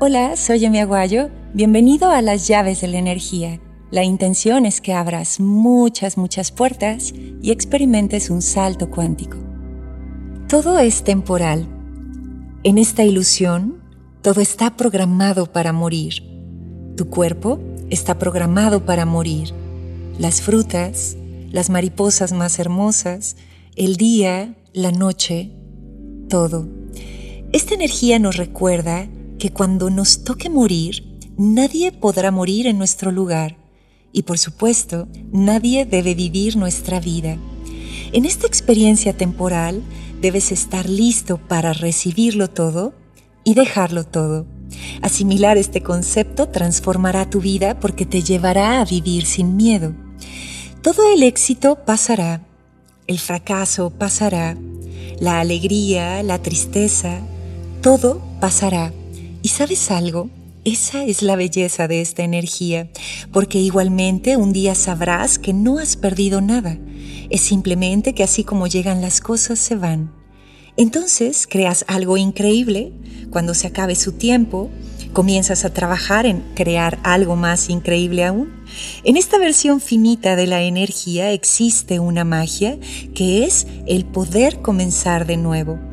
Hola, 0.00 0.36
soy 0.36 0.64
Emi 0.64 0.78
Aguayo. 0.78 1.28
Bienvenido 1.54 2.12
a 2.12 2.22
las 2.22 2.46
llaves 2.46 2.82
de 2.82 2.86
la 2.86 2.98
energía. 2.98 3.60
La 3.90 4.04
intención 4.04 4.64
es 4.64 4.80
que 4.80 4.92
abras 4.92 5.40
muchas, 5.40 6.16
muchas 6.16 6.52
puertas 6.52 7.12
y 7.42 7.50
experimentes 7.50 8.30
un 8.30 8.40
salto 8.40 8.90
cuántico. 8.90 9.38
Todo 10.48 10.78
es 10.78 11.02
temporal. 11.02 11.66
En 12.62 12.78
esta 12.78 13.02
ilusión, 13.02 13.82
todo 14.22 14.40
está 14.40 14.76
programado 14.76 15.50
para 15.50 15.72
morir. 15.72 16.22
Tu 16.96 17.10
cuerpo 17.10 17.58
está 17.90 18.20
programado 18.20 18.84
para 18.84 19.04
morir. 19.04 19.52
Las 20.16 20.40
frutas, 20.40 21.16
las 21.50 21.70
mariposas 21.70 22.32
más 22.32 22.60
hermosas, 22.60 23.36
el 23.74 23.96
día, 23.96 24.54
la 24.72 24.92
noche, 24.92 25.50
todo. 26.28 26.68
Esta 27.52 27.74
energía 27.74 28.20
nos 28.20 28.36
recuerda 28.36 29.08
que 29.38 29.50
cuando 29.50 29.90
nos 29.90 30.24
toque 30.24 30.50
morir, 30.50 31.18
nadie 31.36 31.92
podrá 31.92 32.30
morir 32.30 32.66
en 32.66 32.78
nuestro 32.78 33.10
lugar 33.12 33.56
y 34.12 34.22
por 34.22 34.38
supuesto, 34.38 35.08
nadie 35.32 35.84
debe 35.84 36.14
vivir 36.14 36.56
nuestra 36.56 37.00
vida. 37.00 37.36
En 38.12 38.24
esta 38.24 38.46
experiencia 38.46 39.12
temporal 39.12 39.82
debes 40.20 40.50
estar 40.50 40.88
listo 40.88 41.38
para 41.38 41.72
recibirlo 41.72 42.48
todo 42.48 42.94
y 43.44 43.54
dejarlo 43.54 44.04
todo. 44.04 44.46
Asimilar 45.02 45.56
este 45.56 45.82
concepto 45.82 46.48
transformará 46.48 47.28
tu 47.28 47.40
vida 47.40 47.78
porque 47.78 48.06
te 48.06 48.22
llevará 48.22 48.80
a 48.80 48.84
vivir 48.84 49.26
sin 49.26 49.56
miedo. 49.56 49.94
Todo 50.82 51.12
el 51.12 51.22
éxito 51.22 51.84
pasará, 51.84 52.46
el 53.06 53.18
fracaso 53.18 53.90
pasará, 53.90 54.56
la 55.20 55.40
alegría, 55.40 56.22
la 56.22 56.40
tristeza, 56.40 57.20
todo 57.82 58.22
pasará. 58.40 58.92
¿Y 59.42 59.48
sabes 59.48 59.90
algo? 59.90 60.30
Esa 60.64 61.04
es 61.04 61.22
la 61.22 61.36
belleza 61.36 61.86
de 61.86 62.00
esta 62.00 62.24
energía, 62.24 62.90
porque 63.32 63.58
igualmente 63.58 64.36
un 64.36 64.52
día 64.52 64.74
sabrás 64.74 65.38
que 65.38 65.52
no 65.52 65.78
has 65.78 65.96
perdido 65.96 66.40
nada. 66.40 66.76
Es 67.30 67.42
simplemente 67.42 68.14
que 68.14 68.24
así 68.24 68.42
como 68.42 68.66
llegan 68.66 69.00
las 69.00 69.20
cosas 69.20 69.58
se 69.58 69.76
van. 69.76 70.12
Entonces 70.76 71.46
creas 71.48 71.84
algo 71.88 72.16
increíble, 72.16 72.92
cuando 73.30 73.54
se 73.54 73.68
acabe 73.68 73.94
su 73.94 74.12
tiempo, 74.12 74.70
comienzas 75.12 75.64
a 75.64 75.72
trabajar 75.72 76.26
en 76.26 76.42
crear 76.54 76.98
algo 77.02 77.36
más 77.36 77.70
increíble 77.70 78.24
aún. 78.24 78.52
En 79.04 79.16
esta 79.16 79.38
versión 79.38 79.80
finita 79.80 80.36
de 80.36 80.46
la 80.46 80.62
energía 80.62 81.32
existe 81.32 82.00
una 82.00 82.24
magia 82.24 82.78
que 83.14 83.44
es 83.44 83.66
el 83.86 84.04
poder 84.04 84.60
comenzar 84.60 85.26
de 85.26 85.36
nuevo. 85.36 85.87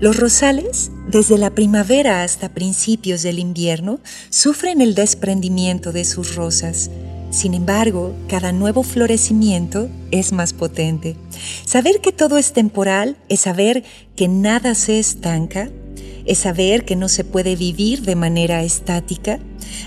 Los 0.00 0.16
rosales, 0.16 0.90
desde 1.08 1.38
la 1.38 1.50
primavera 1.50 2.22
hasta 2.22 2.50
principios 2.50 3.22
del 3.22 3.38
invierno, 3.38 4.00
sufren 4.30 4.80
el 4.80 4.94
desprendimiento 4.94 5.92
de 5.92 6.04
sus 6.04 6.36
rosas. 6.36 6.90
Sin 7.30 7.52
embargo, 7.52 8.14
cada 8.28 8.52
nuevo 8.52 8.82
florecimiento 8.82 9.88
es 10.10 10.32
más 10.32 10.52
potente. 10.52 11.16
Saber 11.64 12.00
que 12.00 12.12
todo 12.12 12.38
es 12.38 12.52
temporal 12.52 13.16
es 13.28 13.40
saber 13.40 13.84
que 14.16 14.28
nada 14.28 14.74
se 14.74 14.98
estanca, 14.98 15.70
es 16.24 16.38
saber 16.38 16.84
que 16.84 16.96
no 16.96 17.08
se 17.08 17.24
puede 17.24 17.56
vivir 17.56 18.02
de 18.02 18.14
manera 18.14 18.62
estática. 18.62 19.40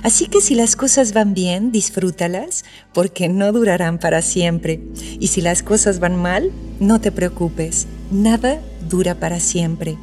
Así 0.04 0.28
que 0.28 0.42
si 0.42 0.56
las 0.56 0.76
cosas 0.76 1.14
van 1.14 1.34
bien, 1.34 1.72
disfrútalas, 1.72 2.64
porque 2.94 3.30
no 3.30 3.52
durarán 3.52 3.98
para 3.98 4.22
siempre. 4.22 4.82
Y 5.20 5.28
si 5.28 5.42
las 5.42 5.64
cosas 5.64 6.00
van 6.00 6.16
mal, 6.16 6.52
no 6.80 7.00
te 7.00 7.12
preocupes, 7.12 7.88
nada 8.12 8.60
dura 8.92 9.20
para 9.20 9.40
siempre. 9.40 9.98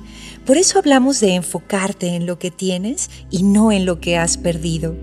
Por 0.44 0.56
eso 0.56 0.78
hablamos 0.78 1.20
de 1.20 1.34
enfocarte 1.34 2.08
en 2.16 2.26
lo 2.26 2.38
que 2.38 2.50
tienes 2.50 3.10
y 3.30 3.42
no 3.42 3.70
en 3.70 3.84
lo 3.84 4.00
que 4.00 4.16
has 4.16 4.38
perdido. 4.38 4.96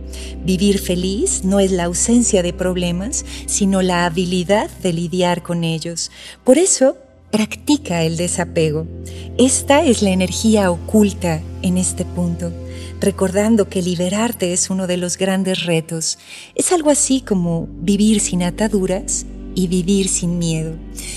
Vivir 0.44 0.80
feliz 0.80 1.46
no 1.46 1.60
es 1.62 1.72
la 1.72 1.86
ausencia 1.86 2.44
de 2.44 2.52
problemas, 2.52 3.24
sino 3.46 3.82
la 3.82 4.06
habilidad 4.06 4.70
de 4.82 4.92
lidiar 4.92 5.44
con 5.44 5.64
ellos. 5.64 6.12
Por 6.44 6.58
eso, 6.58 6.98
practica 7.30 8.04
el 8.04 8.18
desapego. 8.18 8.88
Esta 9.38 9.84
es 9.84 10.02
la 10.02 10.10
energía 10.10 10.72
oculta 10.72 11.42
en 11.62 11.78
este 11.78 12.06
punto, 12.06 12.52
recordando 13.00 13.70
que 13.70 13.82
liberarte 13.82 14.52
es 14.52 14.70
uno 14.70 14.88
de 14.88 14.98
los 14.98 15.18
grandes 15.18 15.66
retos. 15.66 16.18
Es 16.56 16.72
algo 16.72 16.90
así 16.90 17.22
como 17.22 17.68
vivir 17.70 18.20
sin 18.20 18.42
ataduras 18.42 19.26
y 19.56 19.68
vivir 19.68 20.10
sin 20.10 20.38
miedo. 20.38 20.76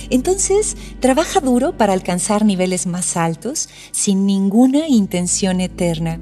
Entonces, 0.09 0.77
trabaja 1.01 1.41
duro 1.41 1.77
para 1.77 1.93
alcanzar 1.93 2.45
niveles 2.45 2.87
más 2.87 3.17
altos 3.17 3.69
sin 3.91 4.25
ninguna 4.25 4.89
intención 4.89 5.61
eterna, 5.61 6.21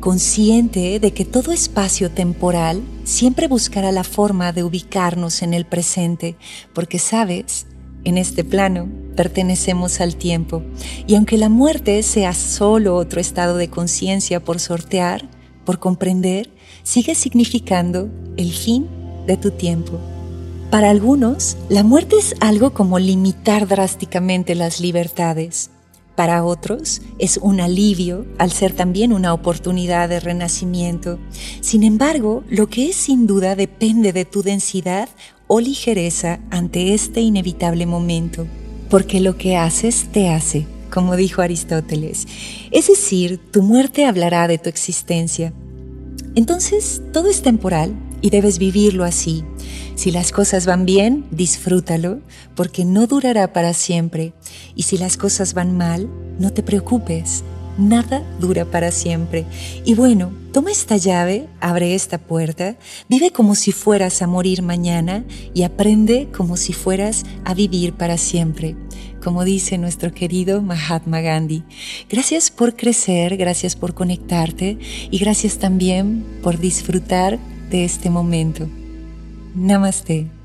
consciente 0.00 1.00
de 1.00 1.12
que 1.12 1.24
todo 1.24 1.52
espacio 1.52 2.10
temporal 2.10 2.82
siempre 3.04 3.48
buscará 3.48 3.92
la 3.92 4.04
forma 4.04 4.52
de 4.52 4.64
ubicarnos 4.64 5.42
en 5.42 5.54
el 5.54 5.64
presente, 5.64 6.36
porque 6.74 6.98
sabes, 6.98 7.66
en 8.04 8.18
este 8.18 8.44
plano 8.44 8.88
pertenecemos 9.16 10.00
al 10.00 10.16
tiempo, 10.16 10.62
y 11.06 11.14
aunque 11.14 11.36
la 11.36 11.48
muerte 11.48 12.02
sea 12.02 12.34
solo 12.34 12.96
otro 12.96 13.20
estado 13.20 13.56
de 13.56 13.68
conciencia 13.68 14.44
por 14.44 14.60
sortear, 14.60 15.28
por 15.64 15.78
comprender, 15.78 16.50
sigue 16.84 17.14
significando 17.14 18.08
el 18.36 18.52
fin 18.52 18.86
de 19.26 19.36
tu 19.36 19.50
tiempo. 19.50 19.98
Para 20.70 20.90
algunos, 20.90 21.56
la 21.70 21.82
muerte 21.82 22.16
es 22.18 22.34
algo 22.40 22.74
como 22.74 22.98
limitar 22.98 23.66
drásticamente 23.66 24.54
las 24.54 24.80
libertades. 24.80 25.70
Para 26.14 26.44
otros, 26.44 27.00
es 27.18 27.38
un 27.38 27.60
alivio 27.60 28.26
al 28.36 28.52
ser 28.52 28.74
también 28.74 29.14
una 29.14 29.32
oportunidad 29.32 30.10
de 30.10 30.20
renacimiento. 30.20 31.18
Sin 31.62 31.84
embargo, 31.84 32.44
lo 32.50 32.66
que 32.66 32.90
es 32.90 32.96
sin 32.96 33.26
duda 33.26 33.56
depende 33.56 34.12
de 34.12 34.26
tu 34.26 34.42
densidad 34.42 35.08
o 35.46 35.58
ligereza 35.58 36.40
ante 36.50 36.92
este 36.92 37.22
inevitable 37.22 37.86
momento, 37.86 38.46
porque 38.90 39.20
lo 39.20 39.38
que 39.38 39.56
haces 39.56 40.08
te 40.12 40.28
hace, 40.28 40.66
como 40.92 41.16
dijo 41.16 41.40
Aristóteles. 41.40 42.26
Es 42.72 42.88
decir, 42.88 43.40
tu 43.50 43.62
muerte 43.62 44.04
hablará 44.04 44.48
de 44.48 44.58
tu 44.58 44.68
existencia. 44.68 45.54
Entonces, 46.34 47.00
todo 47.10 47.30
es 47.30 47.40
temporal 47.40 47.94
y 48.20 48.28
debes 48.28 48.58
vivirlo 48.58 49.04
así. 49.04 49.44
Si 49.98 50.12
las 50.12 50.30
cosas 50.30 50.64
van 50.64 50.86
bien, 50.86 51.24
disfrútalo, 51.32 52.20
porque 52.54 52.84
no 52.84 53.08
durará 53.08 53.52
para 53.52 53.74
siempre. 53.74 54.32
Y 54.76 54.84
si 54.84 54.96
las 54.96 55.16
cosas 55.16 55.54
van 55.54 55.76
mal, 55.76 56.08
no 56.38 56.52
te 56.52 56.62
preocupes, 56.62 57.42
nada 57.78 58.22
dura 58.38 58.64
para 58.64 58.92
siempre. 58.92 59.44
Y 59.84 59.94
bueno, 59.94 60.30
toma 60.52 60.70
esta 60.70 60.98
llave, 60.98 61.48
abre 61.60 61.96
esta 61.96 62.18
puerta, 62.18 62.76
vive 63.08 63.32
como 63.32 63.56
si 63.56 63.72
fueras 63.72 64.22
a 64.22 64.28
morir 64.28 64.62
mañana 64.62 65.24
y 65.52 65.64
aprende 65.64 66.28
como 66.30 66.56
si 66.56 66.72
fueras 66.72 67.24
a 67.44 67.52
vivir 67.54 67.92
para 67.92 68.18
siempre 68.18 68.76
como 69.20 69.44
dice 69.44 69.78
nuestro 69.78 70.14
querido 70.14 70.62
Mahatma 70.62 71.20
Gandhi. 71.20 71.64
Gracias 72.08 72.52
por 72.52 72.76
crecer, 72.76 73.36
gracias 73.36 73.74
por 73.74 73.92
conectarte 73.92 74.78
y 75.10 75.18
gracias 75.18 75.58
también 75.58 76.24
por 76.40 76.58
disfrutar 76.58 77.38
de 77.68 77.84
este 77.84 78.10
momento. 78.10 78.68
नमस्ते। 79.56 80.37